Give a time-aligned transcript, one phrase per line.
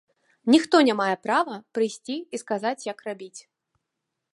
[0.53, 3.37] Ніхто не мае права прыйсці і сказаць, як рабіць.